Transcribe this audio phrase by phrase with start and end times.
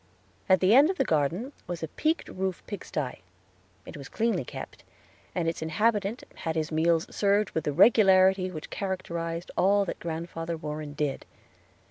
[0.49, 3.21] At the end of the garden was a peaked roof pigsty;
[3.85, 4.83] it was cleanly kept,
[5.35, 10.57] and its inhabitant had his meals served with the regularity which characterized all that Grandfather
[10.57, 11.27] Warren did.